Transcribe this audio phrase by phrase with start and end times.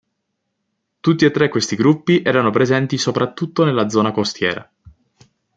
[0.99, 4.67] Tutti e tre questi gruppi erano presenti soprattutto nella zona costiera.